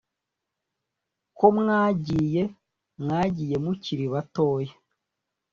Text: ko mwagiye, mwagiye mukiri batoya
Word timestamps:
ko 1.37 1.45
mwagiye, 1.57 2.43
mwagiye 3.01 3.55
mukiri 3.63 4.05
batoya 4.13 4.73